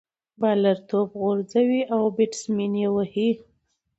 [0.41, 3.29] بالر توپ غورځوي، او بيټسمېن ئې وهي.